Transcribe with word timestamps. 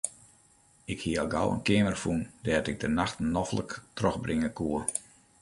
Ik 0.85 1.01
hie 1.01 1.19
al 1.19 1.29
gau 1.33 1.47
in 1.53 1.63
keamer 1.67 1.97
fûn 2.03 2.19
dêr't 2.45 2.69
ik 2.71 2.77
de 2.83 2.89
nachten 2.99 3.27
noflik 3.35 3.71
trochbringe 3.99 4.49
koe. 4.59 4.79